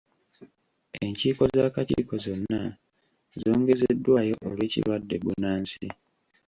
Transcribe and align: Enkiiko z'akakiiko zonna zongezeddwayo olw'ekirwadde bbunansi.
Enkiiko 1.03 1.43
z'akakiiko 1.53 2.13
zonna 2.25 2.61
zongezeddwayo 3.41 4.35
olw'ekirwadde 4.47 5.15
bbunansi. 5.21 5.87